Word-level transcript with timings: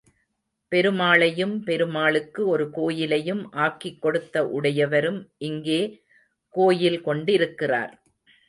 பெருமாளையும், 0.71 1.63
பெருமாளுக்கு 1.63 2.47
ஒரு 2.47 2.69
கோயிலையும் 2.69 3.51
ஆக்கிக் 3.51 4.01
கொடுத்த 4.01 4.47
உடையவரும் 4.47 5.29
இங்கே 5.37 5.81
கோயில் 6.49 7.01
கொண்டிருக்கிறார். 7.01 7.93